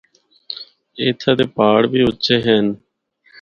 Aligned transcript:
اِتھا 1.01 1.31
دے 1.37 1.45
پہاڑ 1.55 1.81
بھی 1.91 1.99
اُچے 2.07 2.35
ہن۔ 2.45 2.65